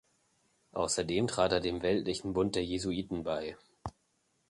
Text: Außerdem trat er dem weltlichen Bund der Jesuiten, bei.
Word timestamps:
Außerdem 0.71 1.27
trat 1.27 1.51
er 1.51 1.59
dem 1.59 1.83
weltlichen 1.83 2.33
Bund 2.33 2.55
der 2.55 2.65
Jesuiten, 2.65 3.21
bei. 3.21 3.55